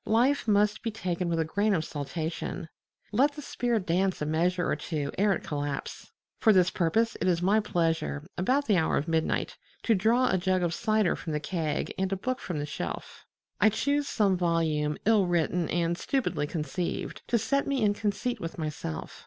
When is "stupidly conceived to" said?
15.95-17.37